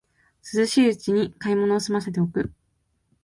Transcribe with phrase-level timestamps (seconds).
[0.55, 2.51] 涼しいうちに買い物をすませておく